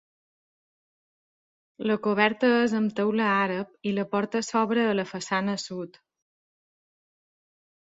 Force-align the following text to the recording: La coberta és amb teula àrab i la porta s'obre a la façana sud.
La 1.91 1.99
coberta 2.07 2.51
és 2.63 2.75
amb 2.81 2.97
teula 3.01 3.29
àrab 3.35 3.79
i 3.93 3.97
la 4.01 4.09
porta 4.17 4.45
s'obre 4.51 4.89
a 4.91 4.99
la 5.01 5.09
façana 5.15 5.61
sud. 5.69 6.05